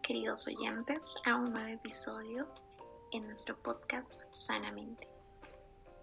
[0.00, 2.46] Queridos oyentes a un nuevo episodio
[3.10, 5.08] en nuestro podcast Sanamente.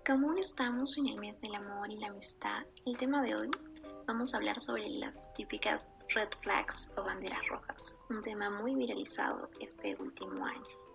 [0.05, 3.49] Como estamos en el mes del amor y la amistad, el tema de hoy
[4.05, 9.49] vamos a hablar sobre las típicas red flags o banderas rojas, un tema muy viralizado
[9.61, 10.88] este último año.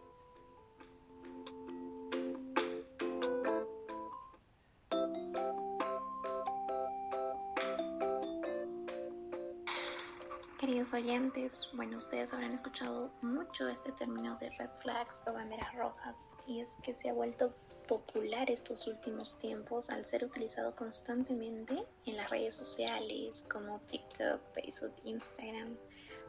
[10.95, 16.61] Oyentes, bueno, ustedes habrán escuchado mucho este término de red flags o banderas rojas y
[16.61, 17.53] es que se ha vuelto
[17.89, 24.95] popular estos últimos tiempos al ser utilizado constantemente en las redes sociales como TikTok, Facebook,
[25.05, 25.77] Instagram.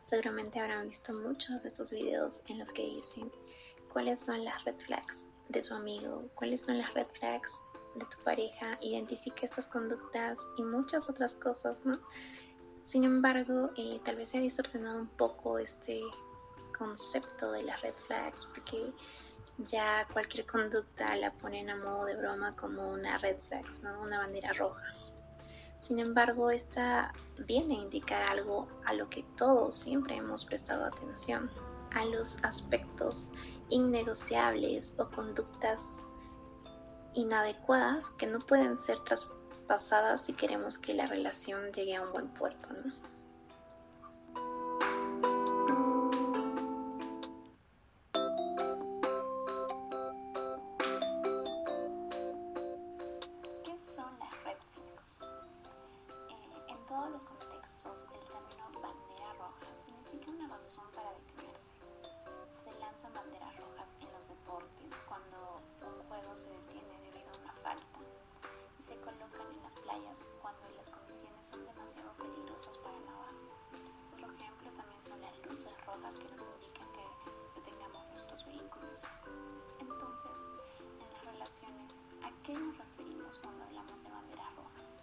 [0.02, 3.32] Seguramente habrán visto muchos de estos videos en los que dicen
[3.94, 7.62] cuáles son las red flags de su amigo, cuáles son las red flags
[7.96, 12.00] de tu pareja, identifica estas conductas y muchas otras cosas, ¿no?
[12.86, 16.02] Sin embargo, eh, tal vez se ha distorsionado un poco este
[16.78, 18.94] concepto de las red flags porque
[19.58, 24.02] ya cualquier conducta la ponen a modo de broma como una red flag, ¿no?
[24.02, 24.86] una bandera roja.
[25.80, 27.12] Sin embargo, esta
[27.48, 31.50] viene a indicar algo a lo que todos siempre hemos prestado atención,
[31.91, 33.34] a los aspectos
[33.70, 36.08] innegociables o conductas
[37.16, 39.35] inadecuadas que no pueden ser traspasadas
[39.66, 43.15] pasada si queremos que la relación llegue a un buen puerto, ¿no?
[69.96, 73.34] Playas cuando las condiciones son demasiado peligrosas para nadar.
[74.13, 77.06] Otro ejemplo también son las luces rojas que nos indican que
[77.56, 79.01] detengamos nuestros vehículos.
[79.79, 80.41] Entonces,
[81.00, 84.94] en las relaciones, ¿a qué nos referimos cuando hablamos de banderas rojas?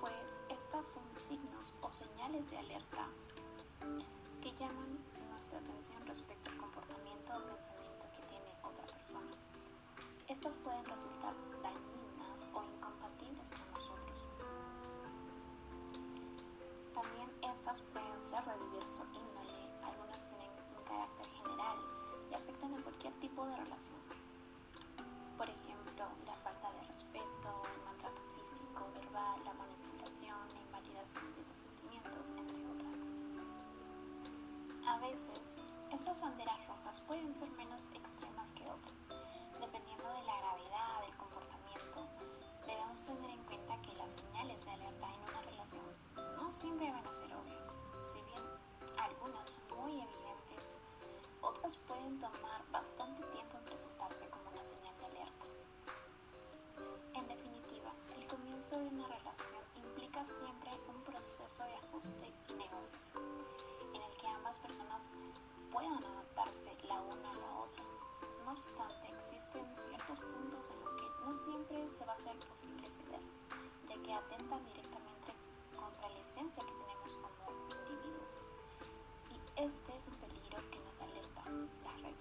[0.00, 3.08] Pues estas son signos o señales de alerta
[4.40, 4.98] que llaman
[5.30, 9.32] nuestra atención respecto al comportamiento o pensamiento que tiene otra persona.
[10.28, 12.76] Estas pueden resultar dañinas o
[13.50, 14.28] con nosotros.
[16.94, 21.78] También estas pueden ser de diverso índole, algunas tienen un carácter general
[22.30, 24.00] y afectan a cualquier tipo de relación.
[25.36, 31.42] Por ejemplo, la falta de respeto, el maltrato físico, verbal, la manipulación, la invalidación de
[31.44, 33.06] los sentimientos, entre otras.
[34.88, 35.58] A veces,
[35.92, 39.08] estas banderas rojas pueden ser menos extremas que otras,
[39.60, 41.55] dependiendo de la gravedad del comportamiento
[42.66, 45.84] debemos tener en cuenta que las señales de alerta en una relación
[46.36, 47.74] no siempre van a ser obvias.
[47.98, 48.42] Si bien
[48.98, 50.78] algunas son muy evidentes,
[51.40, 55.46] otras pueden tomar bastante tiempo en presentarse como una señal de alerta.
[57.14, 63.22] En definitiva, el comienzo de una relación implica siempre un proceso de ajuste y negociación,
[63.94, 65.10] en el que ambas personas
[65.72, 67.84] puedan adaptarse la una a la otra
[68.46, 72.88] no obstante, existen ciertos puntos en los que no siempre se va a ser posible
[72.88, 73.20] ceder,
[73.88, 75.34] ya que atentan directamente
[75.76, 78.46] contra la esencia que tenemos como individuos.
[79.34, 81.42] Y este es el peligro que nos alerta
[81.82, 82.14] las red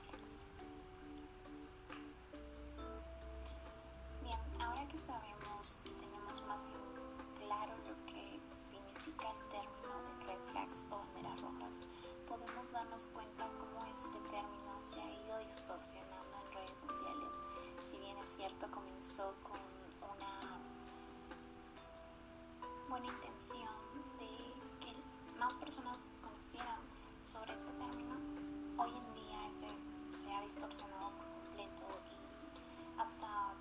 [4.23, 6.65] Bien, ahora que sabemos y tenemos más
[7.37, 11.81] claro lo que significa el término de red flags o banderas rojas,
[12.27, 15.04] podemos darnos cuenta cómo este término se
[18.45, 19.59] Comenzó con
[20.15, 20.59] una
[22.87, 23.67] buena intención
[24.19, 24.29] de
[24.79, 24.93] que
[25.39, 26.79] más personas conocieran
[27.21, 28.15] sobre este término,
[28.77, 29.67] hoy en día este
[30.15, 33.55] se ha distorsionado por completo y hasta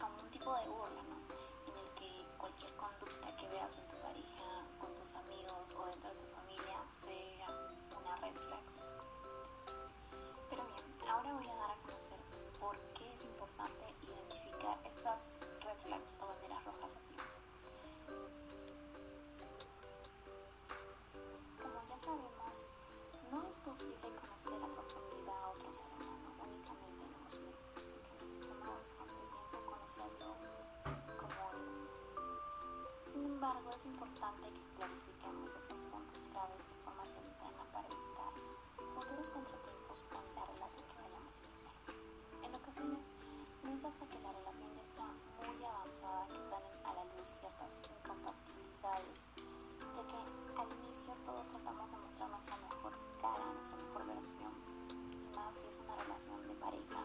[0.00, 1.16] como un tipo de burla, ¿no?
[1.70, 6.08] En el que cualquier conducta que veas en tu pareja, con tus amigos o dentro
[6.08, 7.48] de tu familia sea
[8.00, 8.32] una red.
[10.48, 12.18] Pero bien, ahora voy a dar a conocer
[12.58, 17.38] por qué es importante identificar estas red flags o banderas rojas a tiempo.
[21.62, 22.68] Como ya sabemos,
[23.30, 28.24] no es posible conocer a profundidad a otro ser humano únicamente en unos meses, porque
[28.24, 30.34] nos toma bastante tiempo conocerlo
[31.22, 31.78] como es.
[33.12, 38.32] Sin embargo, es importante que clarifiquemos estos puntos claves de forma temprana para evitar
[38.94, 40.51] futuros contratiempos con la
[42.52, 43.06] En ocasiones,
[43.64, 45.06] no es hasta que la relación ya está
[45.40, 49.24] muy avanzada que salen a la luz ciertas incompatibilidades
[49.96, 54.52] ya que al inicio todos tratamos de mostrar nuestra mejor cara, nuestra mejor versión,
[54.92, 57.00] y más si es una relación de pareja.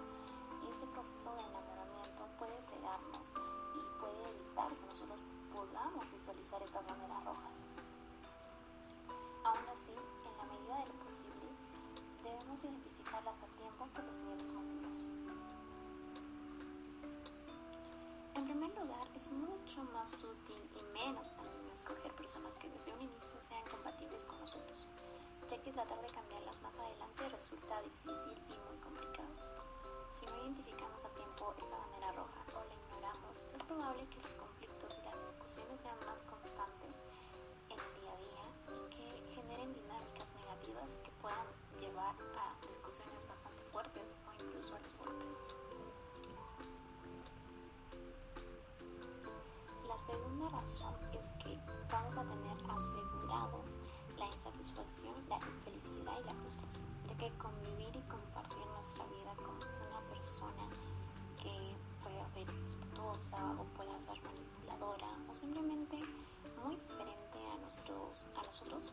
[0.64, 5.20] Y este proceso de enamoramiento puede cegarnos y puede evitar que nosotros
[5.54, 7.56] podamos visualizar estas banderas rojas.
[9.46, 11.48] Aún así, en la medida de lo posible,
[12.28, 15.04] debemos identificarlas a tiempo por los siguientes motivos.
[18.36, 23.02] En primer lugar, es mucho más útil y menos dañino escoger personas que desde un
[23.02, 24.88] inicio sean compatibles con nosotros,
[25.50, 29.34] ya que tratar de cambiarlas más adelante resulta difícil y muy complicado.
[30.12, 34.34] Si no identificamos a tiempo esta bandera roja o la ignoramos, es probable que los
[34.36, 37.04] conflictos y las discusiones sean más constantes
[37.70, 38.46] en el día a día
[38.76, 41.48] y que generen dinámicas negativas que puedan
[41.78, 45.40] llevar a discusiones bastante fuertes o incluso a los golpes.
[49.88, 51.58] La segunda razón es que
[51.92, 53.78] vamos a tener asegurados
[54.18, 59.56] la insatisfacción, la infelicidad y la frustración, ya que convivir y compartir nuestra vida con
[59.56, 60.68] una persona
[61.42, 65.98] que pueda ser disputosa o pueda ser manipuladora o simplemente
[66.64, 68.92] muy diferente a, nuestros, a nosotros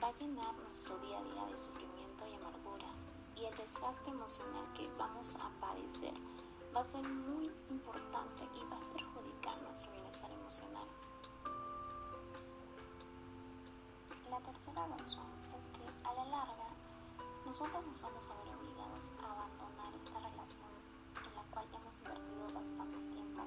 [0.00, 2.86] va a llenar nuestro día a día de sufrimiento y amargura
[3.36, 6.14] y el desgaste emocional que vamos a padecer
[6.74, 10.88] va a ser muy importante y va a perjudicar nuestro bienestar emocional.
[14.30, 16.68] La tercera razón es que a la larga
[17.44, 20.72] nosotros nos vamos a ver obligados a abandonar esta relación
[21.26, 23.42] en la cual hemos invertido bastante tiempo,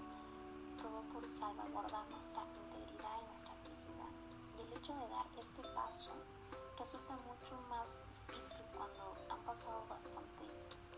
[0.81, 4.11] todo por salvaguardar nuestra integridad y nuestra felicidad.
[4.57, 6.11] Y el hecho de dar este paso
[6.77, 10.43] resulta mucho más difícil cuando han pasado bastante,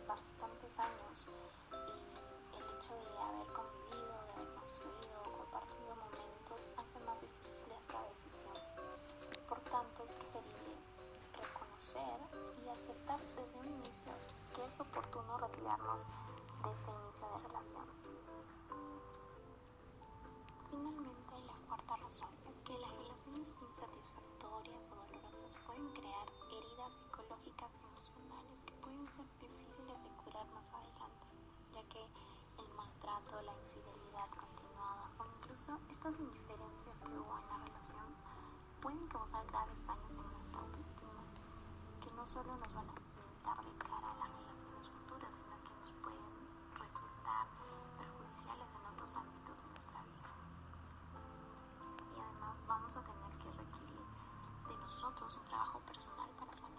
[0.08, 1.28] bastantes años
[1.72, 8.02] y el hecho de haber convivido, de haber construido, compartido momentos hace más difícil esta
[8.10, 8.58] decisión.
[9.48, 10.76] Por tanto, es preferible
[11.34, 12.20] reconocer
[12.66, 14.12] y aceptar desde un inicio
[14.56, 16.02] que es oportuno retirarnos
[16.64, 17.86] de este inicio de relación.
[20.72, 25.07] Finalmente, la cuarta razón es que las relaciones insatisfactorias o
[25.56, 31.28] pueden crear heridas psicológicas y emocionales que pueden ser difíciles de curar más adelante,
[31.72, 37.58] ya que el maltrato, la infidelidad continuada o incluso estas indiferencias que hubo en la
[37.64, 38.08] relación
[38.82, 41.24] pueden causar graves daños en nuestra autoestima,
[42.04, 45.74] que no solo nos van a limitar de cara a las relaciones futuras, sino que
[45.80, 46.28] nos pueden
[46.76, 47.48] resultar
[47.96, 50.30] perjudiciales en otros ámbitos de nuestra vida.
[52.04, 53.27] Y además vamos a tener
[54.98, 56.78] nosotros un trabajo personal para sanar.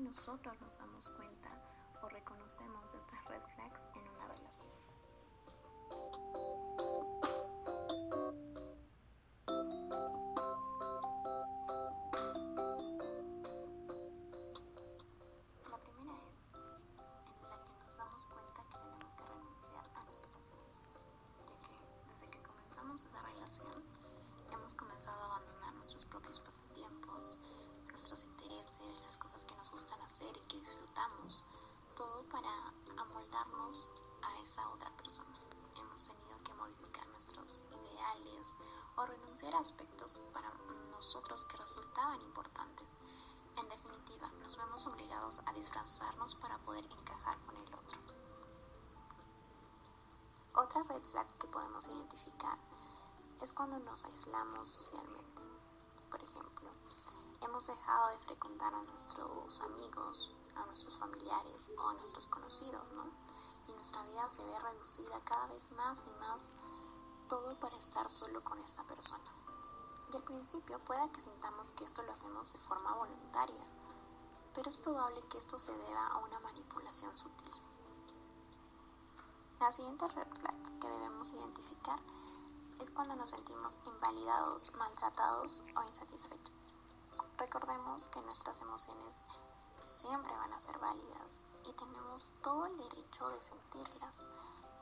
[0.00, 1.50] nosotros nos damos cuenta
[2.02, 4.95] o reconocemos estas red flags en una relación.
[39.44, 40.50] A aspectos para
[40.92, 42.88] nosotros que resultaban importantes.
[43.54, 47.98] En definitiva, nos vemos obligados a disfrazarnos para poder encajar con el otro.
[50.54, 52.58] Otra red flags que podemos identificar
[53.42, 55.42] es cuando nos aislamos socialmente.
[56.10, 56.70] Por ejemplo,
[57.42, 63.04] hemos dejado de frecuentar a nuestros amigos, a nuestros familiares o a nuestros conocidos, ¿no?
[63.68, 66.54] Y nuestra vida se ve reducida cada vez más y más,
[67.28, 69.30] todo para estar solo con esta persona.
[70.12, 73.64] Y al principio pueda que sintamos que esto lo hacemos de forma voluntaria,
[74.54, 77.52] pero es probable que esto se deba a una manipulación sutil.
[79.60, 81.98] La siguiente red flags que debemos identificar
[82.80, 86.70] es cuando nos sentimos invalidados, maltratados o insatisfechos.
[87.38, 89.24] Recordemos que nuestras emociones
[89.86, 94.24] siempre van a ser válidas y tenemos todo el derecho de sentirlas,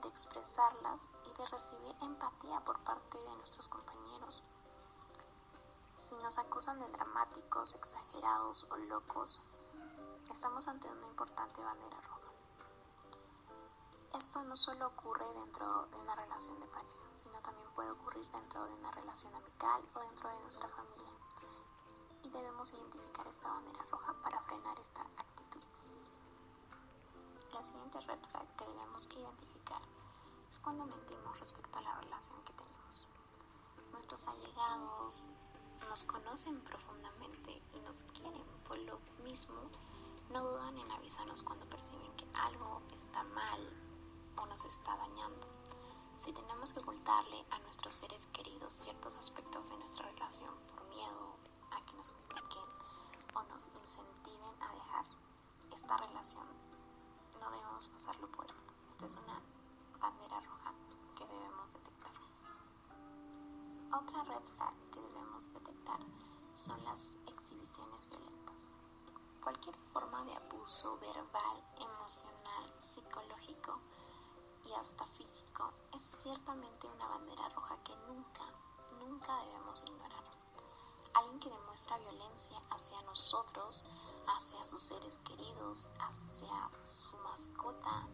[0.04, 4.44] de expresarlas y de recibir empatía por parte de nuestros compañeros.
[5.96, 9.40] Si nos acusan de dramáticos, exagerados o locos,
[10.30, 12.20] estamos ante una importante bandera roja.
[14.18, 18.62] Esto no solo ocurre dentro de una relación de pareja, sino también puede ocurrir dentro
[18.66, 21.12] de una relación amical o dentro de nuestra familia.
[22.22, 25.60] y debemos identificar esta bandera roja para frenar esta actitud.
[27.52, 29.93] La siguiente red flag que debemos identificar
[30.54, 33.08] es cuando mentimos respecto a la relación que tenemos.
[33.90, 35.26] Nuestros allegados
[35.88, 39.56] nos conocen profundamente y nos quieren por lo mismo,
[40.30, 43.68] no dudan en avisarnos cuando perciben que algo está mal
[44.36, 45.44] o nos está dañando.
[46.18, 51.34] Si tenemos que ocultarle a nuestros seres queridos ciertos aspectos de nuestra relación por miedo
[51.72, 52.68] a que nos critiquen
[53.34, 55.04] o nos incentiven a dejar
[55.72, 56.46] esta relación,
[57.40, 58.74] no debemos pasarlo por alto.
[58.90, 59.53] Esta es una
[60.04, 60.74] bandera roja
[61.16, 62.12] que debemos detectar.
[63.90, 65.98] Otra red flag que debemos detectar
[66.52, 68.68] son las exhibiciones violentas.
[69.42, 73.80] Cualquier forma de abuso verbal, emocional, psicológico
[74.66, 78.44] y hasta físico es ciertamente una bandera roja que nunca,
[78.98, 80.24] nunca debemos ignorar.
[81.14, 83.82] Alguien que demuestra violencia hacia nosotros,
[84.26, 88.06] hacia sus seres queridos, hacia su mascota,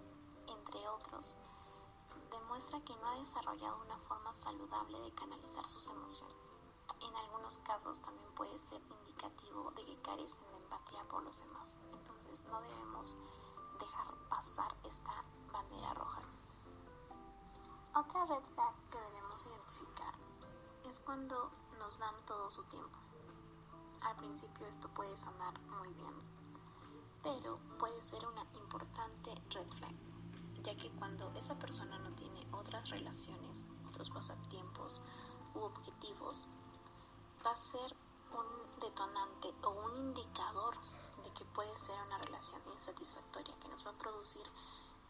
[0.47, 1.37] entre otros,
[2.31, 6.59] demuestra que no ha desarrollado una forma saludable de canalizar sus emociones.
[7.01, 11.79] En algunos casos también puede ser indicativo de que carecen de empatía por los demás.
[11.93, 13.17] Entonces no debemos
[13.79, 16.23] dejar pasar esta bandera roja.
[17.95, 20.15] Otra red flag que debemos identificar
[20.89, 22.99] es cuando nos dan todo su tiempo.
[24.03, 26.15] Al principio esto puede sonar muy bien,
[27.23, 29.95] pero puede ser una importante red flag,
[30.62, 35.00] ya que cuando esa persona no tiene otras relaciones, otros pasatiempos
[35.55, 36.47] u objetivos,
[37.45, 37.97] va a ser
[38.33, 40.75] un detonante o un indicador
[41.25, 44.47] de que puede ser una relación insatisfactoria que nos va a producir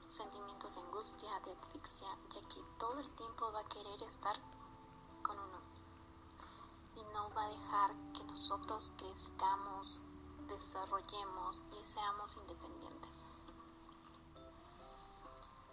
[0.08, 4.36] sentimientos de angustia, de asfixia, ya que todo el tiempo va a querer estar
[5.22, 5.60] con uno
[6.96, 10.00] y no va a dejar que nosotros crezcamos,
[10.48, 13.24] desarrollemos y seamos independientes.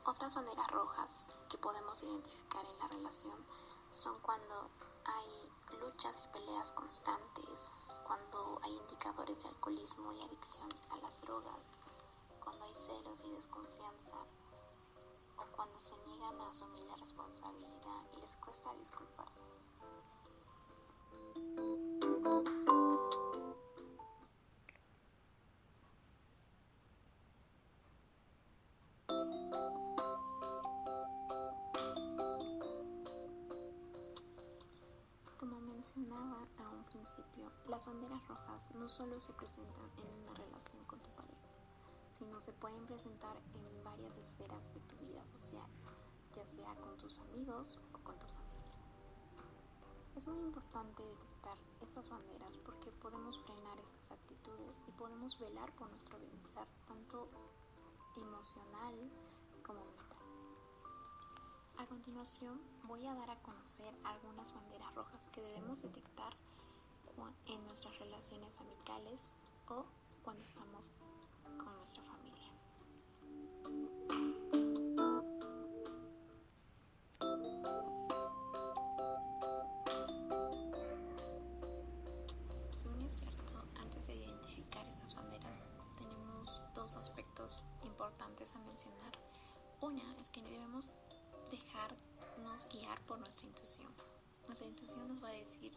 [0.07, 3.45] Otras banderas rojas que podemos identificar en la relación
[3.91, 4.69] son cuando
[5.03, 7.73] hay luchas y peleas constantes,
[8.05, 11.73] cuando hay indicadores de alcoholismo y adicción a las drogas,
[12.41, 14.15] cuando hay celos y desconfianza,
[15.39, 19.16] o cuando se niegan a asumir la responsabilidad y les cuesta disculparse.
[37.77, 41.47] Las banderas rojas no solo se presentan en una relación con tu pareja,
[42.11, 45.69] sino se pueden presentar en varias esferas de tu vida social,
[46.33, 48.73] ya sea con tus amigos o con tu familia.
[50.15, 55.87] Es muy importante detectar estas banderas porque podemos frenar estas actitudes y podemos velar por
[55.91, 57.29] nuestro bienestar tanto
[58.15, 58.95] emocional
[59.61, 60.25] como mental.
[61.77, 66.35] A continuación voy a dar a conocer algunas banderas rojas que debemos detectar
[67.47, 69.33] en nuestras relaciones amicales
[69.69, 69.85] o
[70.23, 70.91] cuando estamos
[71.57, 72.51] con nuestra familia.
[82.83, 85.59] Bien es cierto, antes de identificar estas banderas
[85.97, 89.11] tenemos dos aspectos importantes a mencionar.
[89.81, 90.95] Una es que debemos
[91.49, 93.91] dejarnos guiar por nuestra intuición.
[94.45, 95.75] Nuestra intuición nos va a decir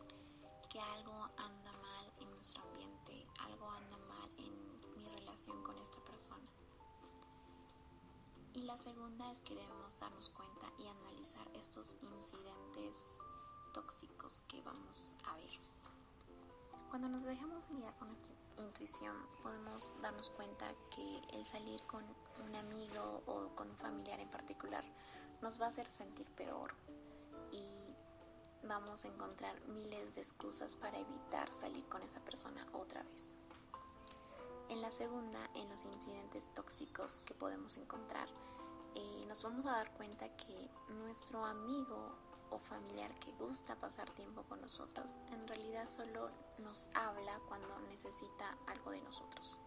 [0.71, 6.01] que algo anda mal en nuestro ambiente, algo anda mal en mi relación con esta
[6.05, 6.47] persona.
[8.55, 13.19] Y la segunda es que debemos darnos cuenta y analizar estos incidentes
[13.75, 15.51] tóxicos que vamos a ver.
[16.89, 22.05] Cuando nos dejamos guiar por nuestra intuición, podemos darnos cuenta que el salir con
[22.45, 24.85] un amigo o con un familiar en particular
[25.43, 26.75] nos va a hacer sentir peor
[28.71, 33.35] vamos a encontrar miles de excusas para evitar salir con esa persona otra vez.
[34.69, 38.29] En la segunda, en los incidentes tóxicos que podemos encontrar,
[38.95, 42.15] eh, nos vamos a dar cuenta que nuestro amigo
[42.51, 48.57] o familiar que gusta pasar tiempo con nosotros en realidad solo nos habla cuando necesita
[48.69, 49.59] algo de nosotros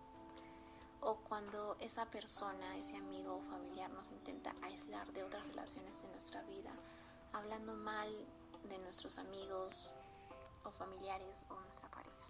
[1.02, 6.08] o cuando esa persona, ese amigo o familiar nos intenta aislar de otras relaciones de
[6.08, 6.72] nuestra vida,
[7.34, 8.08] hablando mal
[8.70, 9.90] de nuestros amigos
[10.64, 12.28] o familiares o nuestra pareja.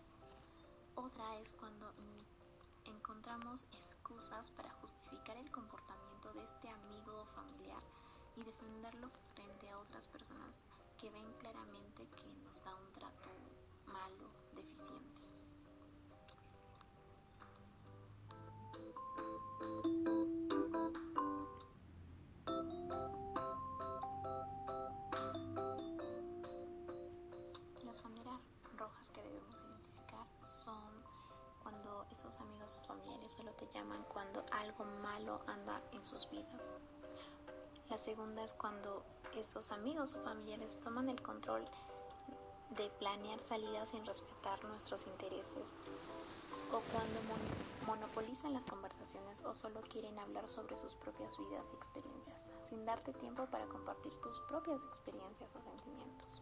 [0.96, 1.92] Otra es cuando
[2.86, 7.84] encontramos excusas para justificar el comportamiento de este amigo o familiar
[8.36, 10.68] y defenderlo frente a otras personas
[11.00, 13.30] que ven claramente que nos da un trato
[13.86, 15.12] malo, deficiente.
[32.24, 36.63] Esos amigos o familiares solo te llaman cuando algo malo anda en sus vidas.
[37.89, 39.03] La segunda es cuando
[39.36, 41.65] esos amigos o familiares toman el control
[42.77, 45.74] de planear salidas sin respetar nuestros intereses
[46.72, 47.20] o cuando
[47.88, 53.12] monopolizan las conversaciones o solo quieren hablar sobre sus propias vidas y experiencias, sin darte
[53.12, 56.42] tiempo para compartir tus propias experiencias o sentimientos.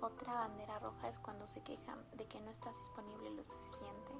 [0.00, 4.14] Otra bandera roja es cuando se quejan de que no estás disponible lo suficiente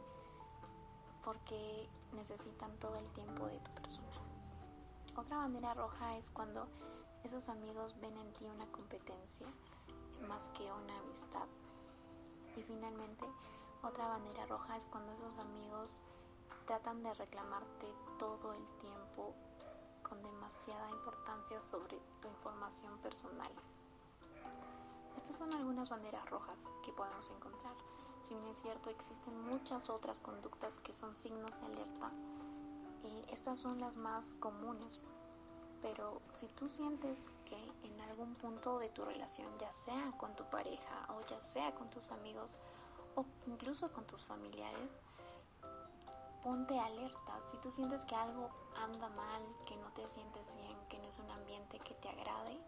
[1.25, 4.09] porque necesitan todo el tiempo de tu persona.
[5.17, 6.69] Otra bandera roja es cuando
[7.25, 9.47] esos amigos ven en ti una competencia
[10.29, 11.47] más que una amistad.
[12.57, 13.25] Y finalmente,
[13.83, 16.01] otra bandera roja es cuando esos amigos
[16.67, 17.87] tratan de reclamarte
[18.19, 19.35] todo el tiempo
[20.03, 23.53] con demasiada importancia sobre tu información personal.
[25.17, 27.75] Estas son algunas banderas rojas que podemos encontrar.
[28.29, 32.13] Si bien es cierto, existen muchas otras conductas que son signos de alerta.
[33.05, 35.01] Eh, estas son las más comunes,
[35.81, 40.45] pero si tú sientes que en algún punto de tu relación, ya sea con tu
[40.45, 42.59] pareja o ya sea con tus amigos,
[43.15, 44.95] o incluso con tus familiares,
[46.45, 47.41] ponte alerta.
[47.51, 51.19] Si tú sientes que algo anda mal, que no te sientes bien, que no es
[51.19, 52.61] un ambiente que te agrade,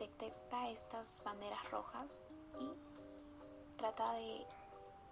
[0.00, 2.26] detecta estas banderas rojas
[2.58, 2.87] y
[3.78, 4.44] trata de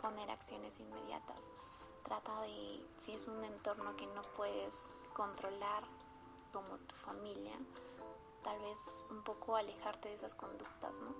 [0.02, 1.40] poner acciones inmediatas.
[2.04, 4.74] Trata de, si es un entorno que no puedes
[5.14, 5.84] controlar,
[6.52, 7.56] como tu familia,
[8.42, 8.78] tal vez
[9.10, 11.14] un poco alejarte de esas conductas, ¿no?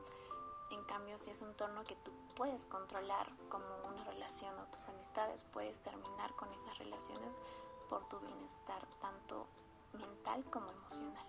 [0.70, 4.88] En cambio, si es un entorno que tú puedes controlar como una relación o tus
[4.88, 7.30] amistades, puedes terminar con esas relaciones
[7.88, 9.46] por tu bienestar tanto
[9.92, 11.26] mental como emocional.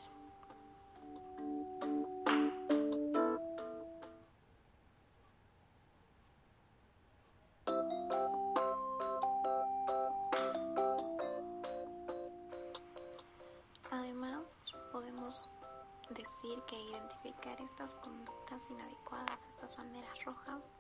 [16.56, 20.72] Que identificar estas conductas inadecuadas, estas banderas rojas,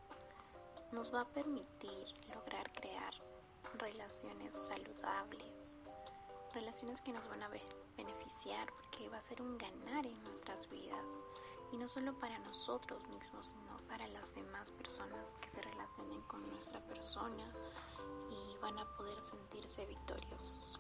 [0.93, 3.13] nos va a permitir lograr crear
[3.73, 5.77] relaciones saludables,
[6.53, 7.49] relaciones que nos van a
[7.97, 11.21] beneficiar porque va a ser un ganar en nuestras vidas
[11.73, 16.49] y no solo para nosotros mismos, sino para las demás personas que se relacionen con
[16.49, 17.43] nuestra persona
[18.29, 20.79] y van a poder sentirse victoriosos.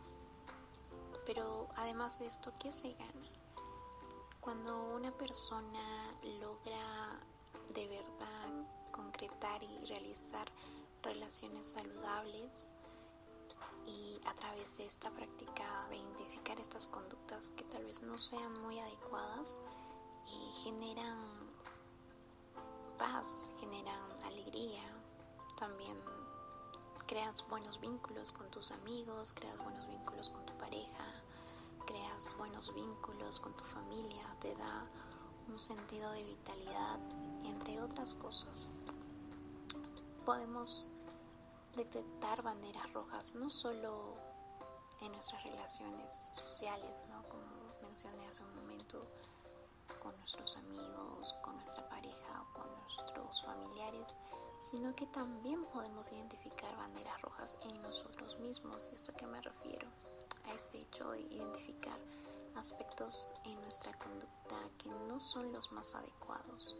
[1.25, 3.16] Pero además de esto, ¿qué se gana?
[4.47, 7.19] Cuando una persona logra
[7.75, 8.47] de verdad
[8.93, 10.49] concretar y realizar
[11.03, 12.71] relaciones saludables
[13.85, 18.53] y a través de esta práctica de identificar estas conductas que tal vez no sean
[18.61, 19.59] muy adecuadas,
[20.27, 21.51] y generan
[22.97, 24.83] paz, generan alegría,
[25.59, 25.97] también
[27.05, 30.46] creas buenos vínculos con tus amigos, creas buenos vínculos con
[32.37, 34.87] buenos vínculos con tu familia, te da
[35.47, 36.99] un sentido de vitalidad,
[37.43, 38.71] entre otras cosas.
[40.25, 40.87] Podemos
[41.75, 44.15] detectar banderas rojas no solo
[45.01, 47.21] en nuestras relaciones sociales, ¿no?
[47.29, 47.45] como
[47.83, 49.05] mencioné hace un momento,
[50.01, 54.17] con nuestros amigos, con nuestra pareja o con nuestros familiares,
[54.63, 58.89] sino que también podemos identificar banderas rojas en nosotros mismos.
[58.91, 59.87] ¿Esto a qué me refiero?
[60.47, 61.99] A este hecho de identificar
[62.55, 66.75] aspectos en nuestra conducta que no son los más adecuados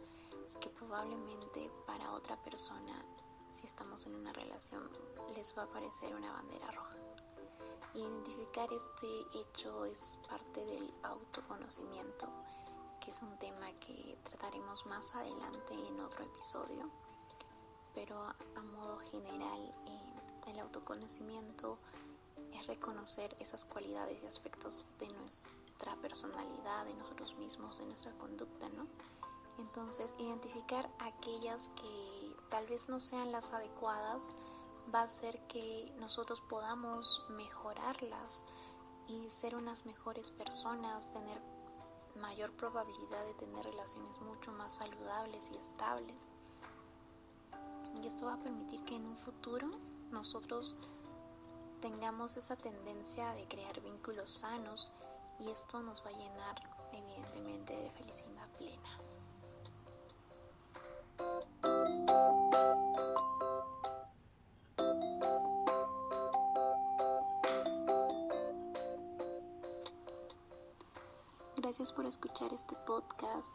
[0.56, 3.04] y que probablemente para otra persona,
[3.50, 4.88] si estamos en una relación,
[5.34, 6.96] les va a parecer una bandera roja.
[7.94, 12.28] Identificar este hecho es parte del autoconocimiento,
[13.00, 16.90] que es un tema que trataremos más adelante en otro episodio,
[17.94, 19.74] pero a modo general
[20.46, 21.78] el autoconocimiento
[22.52, 28.68] es reconocer esas cualidades y aspectos de nuestra personalidad, de nosotros mismos, de nuestra conducta,
[28.70, 28.86] ¿no?
[29.58, 34.34] Entonces, identificar aquellas que tal vez no sean las adecuadas
[34.94, 38.44] va a hacer que nosotros podamos mejorarlas
[39.08, 41.40] y ser unas mejores personas, tener
[42.16, 46.32] mayor probabilidad de tener relaciones mucho más saludables y estables.
[48.02, 49.70] Y esto va a permitir que en un futuro
[50.10, 50.76] nosotros
[51.80, 54.92] tengamos esa tendencia de crear vínculos sanos
[55.38, 56.56] y esto nos va a llenar
[56.92, 58.98] evidentemente de felicidad plena.
[71.56, 73.54] Gracias por escuchar este podcast,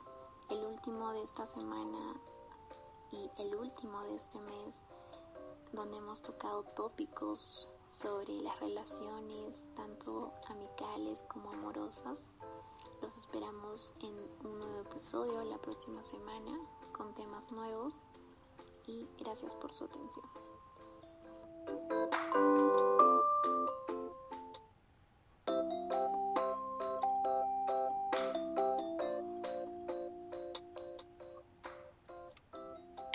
[0.50, 2.16] el último de esta semana
[3.12, 4.84] y el último de este mes
[5.72, 12.32] donde hemos tocado tópicos sobre las relaciones tanto amicales como amorosas.
[13.02, 16.58] Los esperamos en un nuevo episodio la próxima semana
[16.92, 18.06] con temas nuevos
[18.88, 20.26] y gracias por su atención.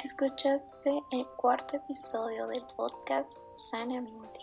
[0.04, 4.37] Escuchaste el cuarto episodio del podcast Sanamente